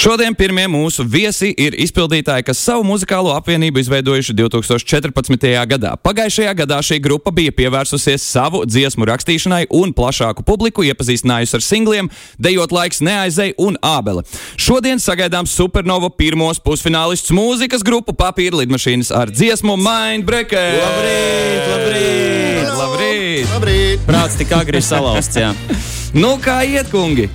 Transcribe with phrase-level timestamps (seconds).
[0.00, 5.44] Šodien pirmie mūsu viesi ir izpildītāji, kas savu muzikālo apvienību izveidojuši 2014.
[5.68, 5.90] gadā.
[6.00, 12.08] Pagājušajā gadā šī grupa bija pievērsusies savu dziesmu rakstīšanai un plašāku publiku iepazīstinājusi ar singliem
[12.40, 14.24] Dejot laiks neaizēja un Ābele.
[14.56, 20.80] Šodien sagaidām Supernova pirmos pusfinālistus mūzikas grupu papīra lidmašīnas ar dziesmu Mindbreaker.
[20.80, 22.74] Labrīt, labrīt!
[22.80, 23.46] Labrīt!
[23.52, 24.08] Labrīt!
[24.08, 25.52] Prāts tik agri salauzts, jā.
[26.24, 27.28] Nu, kā iet, kungi?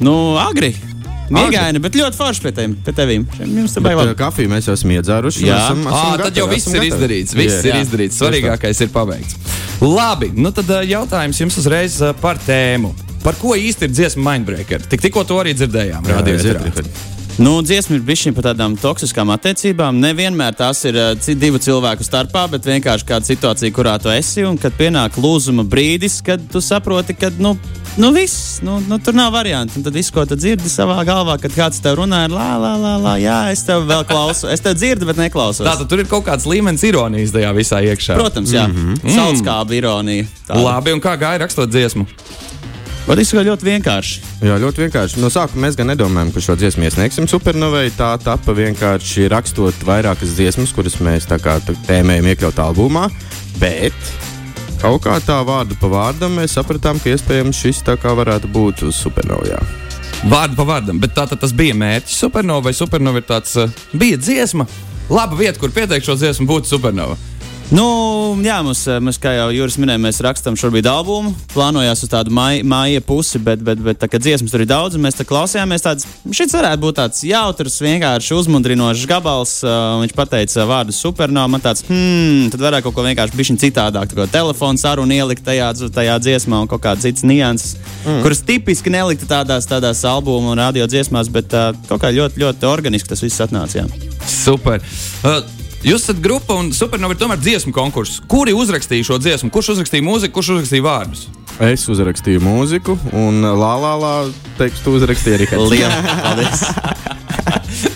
[0.00, 0.72] Nu, agri!
[1.32, 2.74] Mīgaini, bet ļoti forši pie tevim.
[2.86, 3.24] Pie tevim.
[3.40, 4.12] Jums te baigās.
[4.12, 5.46] uh, kafiju mēs jau esam iedzēruši.
[5.48, 5.56] Jā.
[5.64, 6.90] esam, esam À, tad gatavi, jau viss ir gatavi.
[6.92, 7.34] izdarīts.
[7.34, 7.64] Viss Jā.
[7.66, 7.80] ir Jā.
[7.86, 8.20] izdarīts.
[8.22, 9.36] Svarīgākais ir paveikts.
[9.82, 12.94] Labi, nu tad ā, jautājums jums uzreiz ā, par tēmu.
[13.26, 14.86] Par ko īsti ir dziesma Mindbreaker?
[14.86, 16.06] Tik, tikko to arī dzirdējām.
[16.06, 16.38] Jā, radio.
[16.62, 16.88] Rihard.
[17.38, 19.98] Nu, dziesma ir bijusi par tādām toksiskām attiecībām.
[20.00, 24.40] Nevienmēr tās ir uh, divu cilvēku starpā, bet vienkārši kāda situācija, kurā tu esi.
[24.48, 27.56] Un kad pienāk lūzuma brīdis, kad tu saproti, ka nu,
[27.96, 29.78] nu viss, nu, nu, tur nav variantu.
[29.78, 32.72] Un tad viss, ko tu dzirdi savā galvā, kad kāds tev runā, ir lā, lā,
[32.80, 34.50] lā, lā jā, es tev vēl klausos.
[34.52, 35.64] Es tev dzirdu, bet neklausos.
[35.66, 38.18] Tātad tur ir kaut kāds līmenis ironijas tajā visā iekšā.
[38.20, 38.66] Protams, jā.
[38.68, 39.16] Mm -hmm.
[39.16, 40.26] Sauskāba ironija.
[40.48, 40.62] Tāda.
[40.62, 42.06] Labi, un kā gāja rakstot dziesmu?
[43.06, 44.20] Bet tas ir ļoti vienkārši.
[44.42, 45.20] Jā, ļoti vienkārši.
[45.22, 47.90] No sākuma mēs gan nedomājam, ka šo dziesmu iesniegsim supernovai.
[47.94, 53.06] Tā tapa vienkārši rakstot vairākas dziesmas, kuras mēs tā kā tā tēmējam iekļaut albumā.
[53.62, 53.94] Bet
[54.80, 58.86] kaut kā tā vārdu pa vārdam mēs sapratām, ka iespējams šis tā kā varētu būt
[58.88, 59.60] uz supernovā.
[60.26, 63.68] Vārdu pa vārdam, bet tā tad tas bija mērķis supernova vai supernova ir tāds, ā,
[63.92, 64.66] bija dziesma.
[65.12, 67.18] Laba vieta, kur pieteikt šo dziesmu, būtu supernova.
[67.74, 71.32] Nu, jā, mums, eh, mēs, kā jau Juris minēja, mēs rakstām šobrīd albumu.
[71.50, 74.94] Plānojās uz tādu mai- māja pusi, bet, bet, bet tā kā dziesmas tur ir daudz,
[74.94, 75.82] un mēs tā klausījāmies.
[75.82, 79.64] Tāds, šis varētu būt tāds jautrs, vienkārši uzmundrinošs gabals.
[79.64, 81.50] Uh, viņš pateica vārdu supernova.
[81.50, 84.14] Man tāds, hmm, tad varētu kaut ko vienkārši bišķiņ citādāk.
[84.14, 87.74] Tā kā telefons sarunu ielikt tajā, tajā dziesmā un kaut kādas citas nianses,
[88.06, 88.22] mm.
[88.22, 92.70] kuras tipiski nelikta tādās, tādās albumu un radio dziesmās, bet uh, kaut kā ļoti, ļoti
[92.70, 93.82] organiski tas viss atnāca.
[93.82, 93.86] Jā.
[94.22, 94.78] Super.
[95.24, 98.22] Uh, Jūs esat grupa un supernova ir tomēr dziesmu konkurss.
[98.30, 99.50] Kuri uzrakstīja šo dziesmu?
[99.54, 101.26] Kurš uzrakstīja mūziku, kurš uzrakstīja vārdus?
[101.66, 104.14] Es uzrakstīju mūziku, un lā, lā, lā
[104.60, 106.66] tekstu uzrakstīja arī Liela paldies!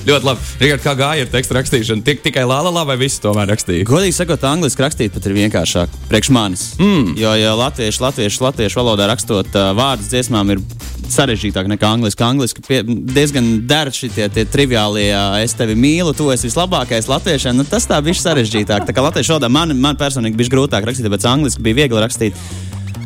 [0.06, 0.46] Ļoti labi.
[0.62, 2.04] Rikard, kā gāja ar tekstu rakstīšanu?
[2.06, 3.84] Tik, tikai lālā, lā, vai visi tomēr rakstīja?
[3.88, 5.98] Godīgi sakot, angļuiski rakstīt pat ir vienkāršāk.
[6.08, 6.62] Priekš manis.
[6.80, 7.12] Mm.
[7.20, 10.62] Jo, jo latviešu, latviešu, latviešu valodā rakstot uh, vārdus dziesmām ir
[11.10, 12.24] sarežģītāk nekā angliski.
[12.24, 15.10] Angliski pie, diezgan der šie tie, triviālie,
[15.42, 17.60] es tevi mīlu, tu esi vislabākais latviešiem.
[17.60, 18.88] Nu, tas tā bija sarežģītāk.
[18.88, 22.44] Tā kā latviešu valodā man, man personīgi bija grūtāk rakstīt, bet angliski bija viegli rakstīt.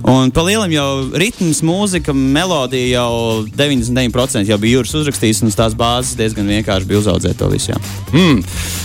[0.04, 5.76] Un par lielam jau ritms, mūzika, melodija jau 99% jau bija jūras uzrakstījis, un tās
[5.78, 7.76] bāzes diezgan vienkārši bija uzaudzēt to visu.
[8.12, 8.42] Mm.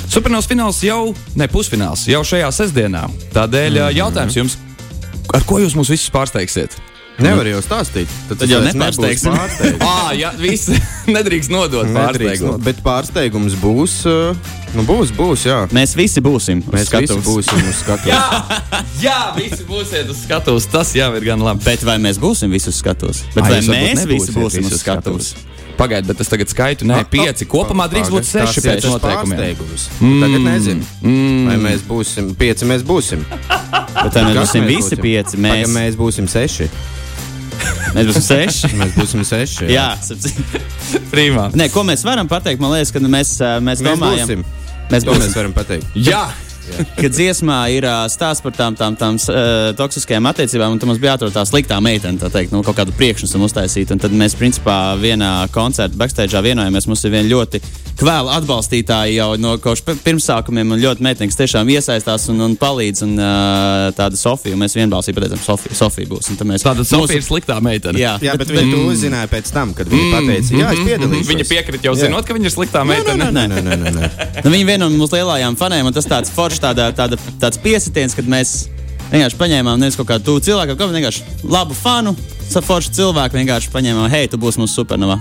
[0.08, 3.10] Supernovas fināls jau, ne pusfināls, jau šajā sestdienā.
[3.36, 3.98] Tādēļ mm.
[4.00, 4.60] jautājums jums,
[5.36, 6.80] ar ko jūs mūs visus pārsteigsiet?
[7.24, 8.12] Nevar jau stāstīt.
[8.30, 9.36] Tad jau nebūs nepārsteigsim.
[9.36, 9.86] pārsteigums.
[9.86, 10.80] Ah, jā, visi
[11.16, 12.56] nedrīkst nodot pārsteigumu.
[12.58, 14.02] nu, Bet pārsteigums būs.
[14.10, 15.60] uh, Nu, būs, būs, jā.
[15.74, 16.60] Mēs visi būsim.
[16.70, 17.26] Mēs visi skatuves.
[17.26, 18.14] būsim uz skatuves.
[18.14, 20.68] Jā, jā, visi būsiet uz skatuves.
[20.70, 21.64] Tas jau ir gan labi.
[21.66, 23.24] Bet vai mēs būsim visi uz skatuves?
[23.34, 25.32] Bet Ai, vai mēs visi būsim visi uz skatuves?
[25.80, 27.48] Pagaidiet, bet es tagad skaitu, nē, pieci.
[27.50, 29.40] Kopumā drīkst būt seši pēc noteikumiem.
[29.40, 29.88] Pārsteigums.
[30.04, 30.24] Mm.
[30.26, 31.44] Tagad nezinu, mm.
[31.48, 32.68] vai mēs būsim pieci.
[32.70, 33.24] Mēs būsim.
[33.32, 35.40] Bet vai mēs būsim visi pieci?
[35.40, 36.68] Mēs, Mēs, mēs būsim seši.
[37.96, 38.72] Mēs būsim seši.
[38.80, 39.70] Mēs būsim seši.
[39.74, 40.60] Jā, sapcīt.
[41.14, 41.50] Prīmā.
[41.58, 42.62] Nē, ko mēs varam pateikt?
[42.64, 44.46] Man liekas, ka mēs, ā, mēs, Mēs domājam, būsim.
[44.92, 45.90] mēs To mēs varam pateikt.
[45.98, 46.28] Jā!
[47.02, 51.02] Kad dziesmā ir ā, stāsts par tām, tām, tām uh, toksiskajām attiecībām, un tam mums
[51.02, 53.92] bija jāatrod tā sliktā meitene, tā teikt, nu, kaut kādu priekšnesumu uztaisīt.
[53.96, 56.88] Un tad mēs, principā, vienā koncerta backstage vienojāmies.
[56.90, 57.62] Mums ir viena ļoti
[58.00, 62.56] kvēla atbalstītāja jau no kaut kāda pirmsākumiem, un ļoti meitene, kas tiešām iesaistās un, un
[62.60, 63.04] palīdz.
[63.08, 66.30] Un, uh, tāda Sofija, un mēs vienbalsīgi pateicām, Sofija, Sofija būs.
[66.32, 68.00] Un tad mēs- Tātad Sofija ir sliktā meitene.
[68.00, 71.30] Jā, Jā, bet, bet viņi to uzzināja pēc tam, kad viņi pateica, jā, es piedalīšos.
[71.34, 72.06] Viņa piekrita jau Jā.
[72.08, 73.28] zinot, ka viņa ir sliktā Nē, meitene.
[73.32, 74.10] nē, nē, nē, nē, nē.
[74.46, 77.60] Nu, viņa ir viena no mūsu lielākajām faniem, un tas tāds foršs, tāda, tāda, tāds
[77.62, 78.68] piesitiens, kad mēs
[79.10, 82.16] vienkārši paņēmām nevis kaut kādu tuvu cilvēku, bet vienkārši labu fanu.
[82.50, 85.20] Foršu cilvēku vienkārši paņēmām, hei, tu būsi mūsu supernovā.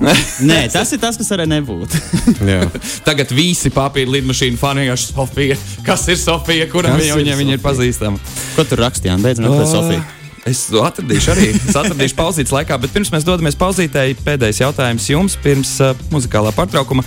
[0.50, 1.96] Nē, tas ir tas, kas varēja nebūt.
[2.50, 2.68] Jā.
[3.06, 5.58] Tagad visi papīra lidmašīnu fani vienkārši Sofija.
[5.86, 6.68] Kas ir Sofija?
[6.72, 7.66] Kuram viņa, ir viņa, viņa ir Sofija?
[7.70, 8.20] pazīstama?
[8.56, 9.24] Ko tur rakstījām?
[9.24, 10.06] Beidzot, meklēt Sofiju.
[10.48, 11.50] Es to atradīšu arī.
[11.56, 16.52] Es atradīšu pauzītes laikā, bet pirms mēs dodamies pauzītei, pēdējais jautājums jums pirms uh, muzikālā
[16.56, 17.04] pārtraukuma.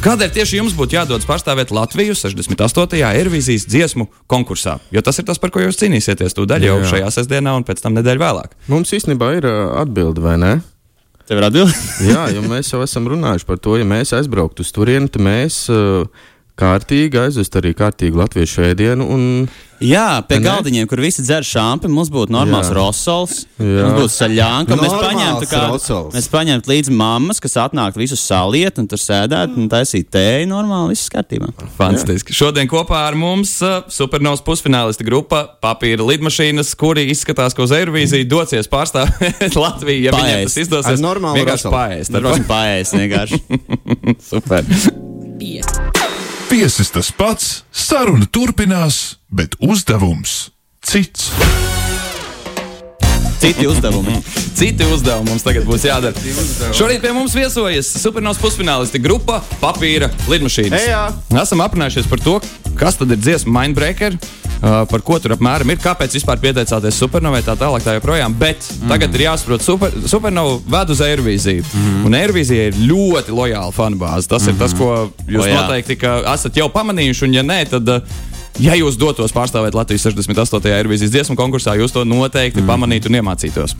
[0.00, 3.02] Kādēļ tieši jums būtu jādodas pārstāvēt Latviju 68.
[3.04, 4.78] Eirovīzijas dziesmu konkursā?
[4.88, 6.86] Jo tas ir tas, par ko jūs cīnīsieties tūdaļ jau Jā.
[6.94, 8.54] šajā sestdienā un pēc tam nedēļu vēlāk.
[8.72, 10.54] Mums īstenībā ir atbilde, vai ne?
[11.28, 11.76] Tev ir atbildi?
[12.14, 15.66] Jā, jo mēs jau esam runājuši par to, ja mēs aizbrauktu uz turieni, tad mēs,
[15.68, 16.08] uh,
[16.60, 19.08] kārtīgi aizvest arī kārtīgu latviešu ēdienu.
[19.16, 19.26] Un...
[19.80, 20.44] Jā, pie Ne?
[20.44, 22.74] galdiņiem, kur visi dzer šāpi, mums būtu normāls Jā.
[22.76, 23.86] rosols, Jā.
[23.86, 24.76] mums būtu saļānka.
[24.76, 26.10] Mēs paņemtu, kādu, rosols.
[26.18, 30.92] mēs paņemtu līdzi mammas, kas atnāktu visus saliet un tur sēdētu un taisītu tēju normāli,
[30.92, 31.48] viss kārtībā.
[31.78, 32.36] Fantastiski.
[32.36, 38.28] Šodien kopā ar mums uh, supernovas pusfinālista grupa Papīra lidmašīnas, kuri izskatās, ka uz Eirovīziju
[38.28, 40.10] dosies pārstāvēt Latviju.
[40.10, 40.64] Ja viņiem tas Paēst.
[40.66, 42.20] izdosies, Ar normālu vienkārši paēst.
[42.20, 43.44] Ar paēst vienkārši.
[44.34, 44.68] Super.
[46.50, 50.48] Viesis tas pats, saruna turpinās, bet uzdevums
[50.82, 51.28] cits.
[53.38, 54.16] Citi uzdevumi.
[54.58, 56.34] Citi uzdevumi mums tagad būs jādara.
[56.74, 60.88] Šorīt pie mums viesojas supernovas pusfinālisti grupa Papīra lidmašīnas.
[60.90, 61.04] Ejā.
[61.38, 62.40] Esam aprunājušies par to,
[62.82, 64.18] kas tad ir dziesma Mindbreaker.
[64.60, 68.34] Uh, par ko tur apmēram ir, kāpēc vispār pieteicāties supernovai, tā tālāk, tā joprojām.
[68.36, 68.90] Bet mm.
[68.92, 71.64] tagad ir jāsaprot, super, supernova ved uz Eirovīziju.
[71.64, 72.02] Mm.
[72.04, 74.28] Un Eirovīzija ir ļoti lojāla fanu bāze.
[74.28, 74.52] Tas mm.
[74.52, 74.90] ir tas, ko
[75.24, 75.62] jūs O, jā.
[75.62, 75.96] noteikti
[76.34, 77.24] esat jau pamanījuši.
[77.24, 78.20] Un, ja nē, tad, uh,
[78.60, 80.68] ja jūs dotos pārstāvēt Latvijas 68.
[80.76, 82.68] Eirovīzijas dziesmu konkursā, jūs to noteikti mm.
[82.68, 83.78] pamanītu un iemācītos.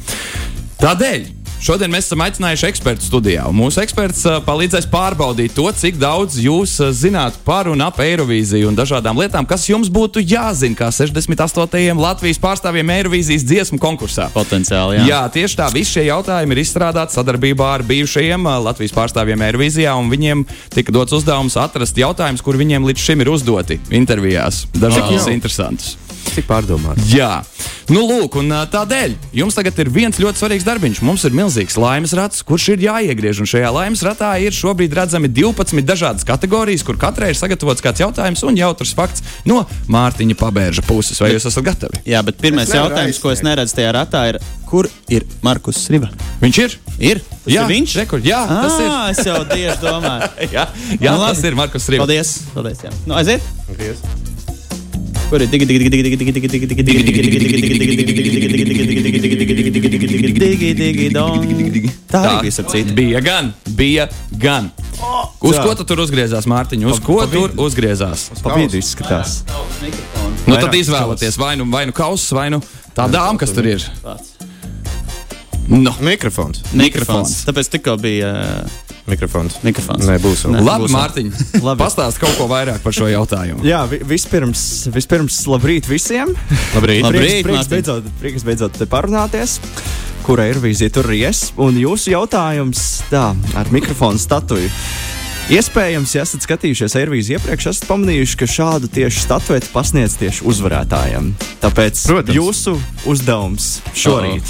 [0.81, 1.29] Tādēļ
[1.65, 3.45] šodien mēs esam aicinājuši ekspertu studijā.
[3.55, 8.71] Mūsu eksperts uh, palīdzēs pārbaudīt to, cik daudz jūs uh, zināt par un ap Eirovīziju
[8.71, 12.01] un dažādām lietām, kas jums būtu jāzina kā 68.
[12.01, 14.31] Latvijas pārstāvjiem Eirovīzijas dziesmu konkursā.
[14.35, 15.09] Potenciāli, jā.
[15.13, 15.71] Jā, tieši tā.
[15.75, 20.95] Visi šie jautājumi ir izstrādāti sadarbībā ar bijušajiem uh, Latvijas pārstāvjiem Eirovīzijā, un viņiem tika
[20.97, 24.65] dots uzdevums atrast jautājumus, kur viņiem līdz šim ir uzdoti intervijās.
[24.77, 26.10] Dažādus jau.
[26.41, 27.11] Cik pārdomāts?
[27.13, 27.43] Jā,
[27.93, 31.01] nu, lūk, un tādēļ jums tagad ir viens ļoti svarīgs darbiņš.
[31.05, 33.43] Mums ir milzīgs laimes rats, kurš ir jāiegriež.
[33.43, 38.01] Un šajā laimes ratā ir šobrīd redzami 12 dažādas kategorijas, kur katrai ir sagatavots kāds
[38.01, 41.21] jautājums un jautrs fakts no Mārtiņa Pabērža puses.
[41.21, 42.01] Vai jūs esat gatavi?
[42.09, 43.51] Jā, bet pirmais jautājums, ko es aizsniegt.
[43.51, 44.41] neredzu tajā ratā, ir,
[44.71, 46.09] kur ir Markus Riba?
[46.41, 46.79] Viņš ir?
[47.13, 47.23] Ir?
[47.45, 47.99] Tas jā, ir viņš?
[48.01, 48.89] Rekur, jā, tas ir.
[48.89, 50.33] Ah, es jau tieši domāju.
[50.57, 50.67] Jā,
[50.97, 52.07] jā Nu, tas ir Markus Rīgas.
[52.07, 52.35] Paldies.
[52.57, 52.97] Paldies jā.
[53.05, 53.55] nu, aiziet.
[53.75, 54.30] Griez.
[55.31, 58.31] Kur ir digi, digi, digi, digi, digi, digi, digi, digi, digi, digi, digi, digi, digi,
[58.35, 61.45] digi, digi, digi, digi, digi, digi, dong.
[62.11, 62.95] Tā bija ap citu.
[62.99, 64.09] bija gan, bija
[64.43, 64.73] gan.
[65.39, 65.63] Uz Jā.
[65.63, 66.83] ko tu tur uzgriezās, Mārtiņ?
[66.91, 68.27] Uz ko tur uzgriezās?
[68.43, 69.45] Pa vidu izskatās.
[70.51, 72.59] Nu, tad izvēlieties vai nu, vai nu kausus, vai nu
[72.99, 73.87] tā dāma, kas tur ir.
[75.71, 76.67] Nu, Mikrofons.
[76.75, 77.45] Mikrofons.
[77.47, 79.59] Tāpēc tikko bija uh, Mikrofons.
[79.67, 80.07] mikrofons.
[80.09, 80.45] Nē, būs.
[80.51, 80.63] Nē.
[80.65, 80.95] Labi, būs.
[80.95, 81.31] Mārtiņ.
[81.67, 81.79] Labi.
[81.83, 83.65] Pastāst kaut ko vairāk par šo jautājumu.
[83.67, 84.63] Jā, vi- vispirms,
[84.95, 86.33] vispirms labrīt visiem.
[86.77, 87.03] Labrīt.
[87.03, 87.75] Prieks, Labrīt, prieks, Mārtiņ.
[87.77, 89.59] beidzot, prieks beidzot te parunāties.
[90.27, 91.51] Kura ir vīzija tur ries?
[91.59, 94.69] Un jūsu jautājums tā, ar mikrofonu statuju.
[95.51, 101.33] Iespējams, ja esat skatījušies Airvīziju iepriekš, esat pamanījuši, ka šādu tieši statuetu pasniedz tieši uzvarētājiem.
[101.65, 102.37] Tāpēc Protams.
[102.39, 102.77] jūsu
[103.11, 104.47] uzdevums šorīt.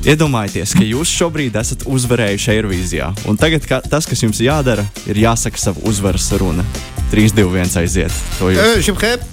[0.00, 3.10] Iedomājieties, ka jūs šobrīd esat uzvarējuši Airvīzijā.
[3.28, 6.64] Un tagad ka, tas, kas jums jādara, ir jāsaka savu uzvaras runa.
[7.10, 8.14] 3, 2, 1 aiziet.
[8.38, 8.84] To jūs.
[8.86, 9.24] Šim hep,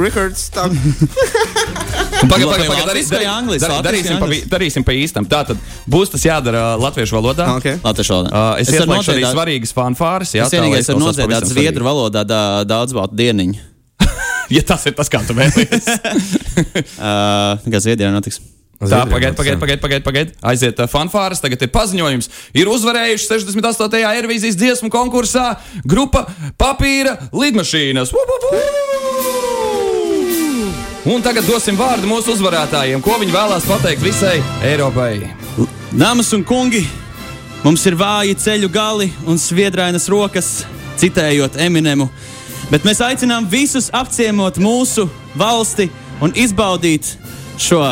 [0.00, 0.64] records, tā.
[2.22, 3.62] Pagaid, Labi, pagaid, pagaid, latviski vai angliski?
[3.66, 5.26] dar- Latviski darīsim, pa, darīsim pa īstam.
[5.28, 5.60] Tā tad
[5.90, 7.46] būs tas jādara latviešu valodā.
[7.60, 7.78] Okay.
[7.84, 8.32] Latviešu valodā.
[8.32, 10.32] Uh, es Es ieslēgšu arī svarīgas fanfāras.
[10.34, 13.68] Jā, Es vienīgais izklausās nodziedāt zviedru valodā da- daudzbaltu dieniņu.
[14.56, 15.86] Ja tas ir tas, kā tu vēlies.
[17.02, 18.38] Uh, Kā Zviedrijā notiks?
[18.82, 20.32] Tā, pagaid, pagaid, pagaid, pagaid, pagaid.
[20.42, 22.28] Aiziet uh, fanfāras, tagad ir paziņojums.
[22.58, 24.00] Ir uzvarējuši 68.
[24.10, 25.52] Eirovīzijas dziesmu konkursā
[25.86, 26.24] grupa
[26.60, 28.12] Papīra lidmašīnas.
[31.12, 35.16] Un tagad dosim vārdu mūsu uzvarētājiem, ko viņi vēlās pateikt visai Eiropai.
[35.94, 36.84] Dāmas un kungi,
[37.64, 40.52] mums ir vāji ceļu gali un sviedrainas rokas,
[41.02, 42.10] citējot Eminemu.
[42.72, 45.04] Bet mēs aicinām visus apciemot mūsu
[45.36, 45.90] valsti
[46.24, 47.10] un izbaudīt
[47.60, 47.82] šo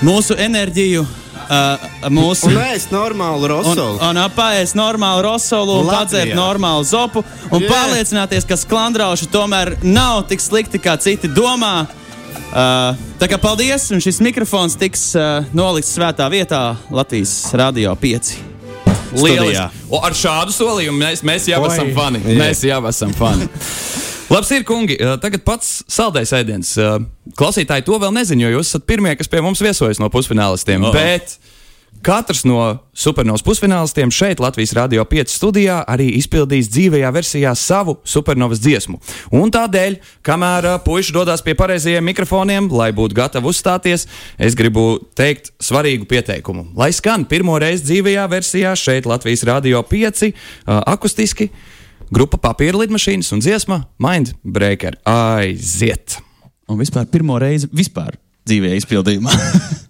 [0.00, 4.00] mūsu enerģiju, uh, mūsu Un ēst normālu Un, rosolu.
[4.08, 7.68] un apēst normālu rosolu, un padzert normālu zopu, un yeah.
[7.68, 11.84] pārliecināties, ka sklandrauši tomēr nav tik slikti, kā citi domā.
[12.48, 18.47] Uh, tā kā paldies, un šis mikrofons tiks uh, nolikts svētā vietā Latvijas Rādio 5.
[19.16, 19.84] Lieliski.
[19.88, 21.72] O, ar šādu solījumu mēs, mēs jau Oi.
[21.72, 22.22] esam fani.
[22.26, 22.38] Jā.
[22.42, 23.48] Mēs jau esam fani.
[24.28, 24.98] Labs ir, kungi.
[25.00, 26.74] Uh, Tagad pats saldais ēdiens.
[26.76, 26.98] Uh,
[27.38, 30.84] Klausītāji to vēl nezina, jo jūs esat pirmie, kas pie mums viesojas no pusfinālistiem.
[30.84, 30.92] O.
[30.92, 31.38] Bet
[32.04, 32.60] katrs no
[32.96, 38.98] supernovas pusfinālistiem šeit, Latvijas Rādio 5 studijā, arī izpildīs dzīvajā versijā savu supernovas dziesmu.
[39.36, 44.06] Un tādēļ, kamēr puiši dodas pie pareizajiem mikrofoniem, lai būtu gatavi uzstāties,
[44.38, 46.68] es gribu teikt svarīgu pieteikumu.
[46.78, 51.50] Lai skan pirmo reizi dzīvajā versijā šeit, Latvijas Rādio 5, uh, akustiski.
[52.14, 56.16] Grupa papīra lidmašīnas un dziesma Mindbreaker aiziet!
[56.68, 58.16] Un vispār pirmo reizi vispār
[58.48, 59.36] dzīvē izpildījumā.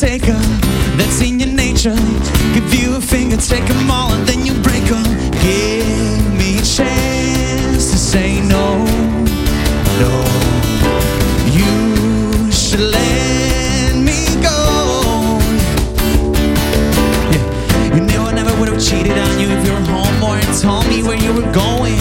[0.00, 0.38] taker.
[0.98, 1.96] That's in your nature.
[2.52, 5.04] Give you a finger, take them all, and then you break them.
[5.40, 8.84] Give me a chance to say no,
[10.02, 10.12] no.
[11.56, 15.38] You should let me go.
[17.32, 17.94] Yeah.
[17.94, 20.86] You knew I never would have cheated on you if you were home or told
[20.88, 21.96] me where you were going.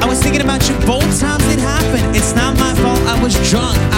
[0.00, 2.14] I was thinking about you both times it happened.
[2.14, 3.00] It's not my fault.
[3.08, 3.91] I was drunk.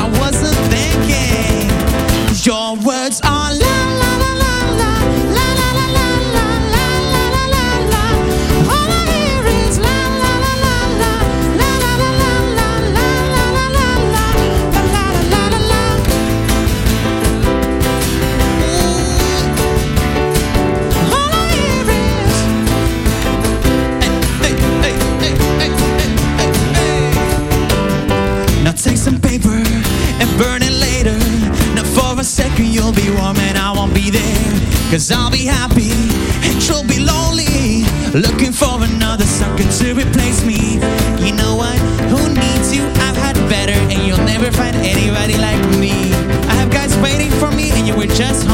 [38.35, 40.75] Looking for another sucker to replace me.
[41.25, 41.79] You know what?
[42.11, 42.83] Who needs you?
[43.07, 45.93] I've had better and you'll never find anybody like me.
[46.51, 48.54] I have guys waiting for me and you were just holding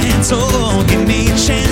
[0.00, 1.69] chance, oh, give me a chance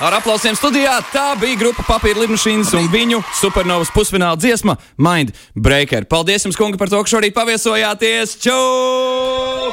[0.00, 6.06] Ar aplausiem studijā tā bija grupa Papīra Lidmašīnas un viņu supernovas pusfināla dziesma Mind Breaker.
[6.08, 8.38] Paldies jums, kungi, par to, ka šorīt paviesojāties!
[8.40, 9.68] Čau!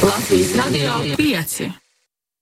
[0.00, 1.89] Latvijas radio 5.